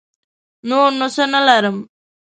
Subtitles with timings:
[0.69, 1.77] نور نو څه نه لرم.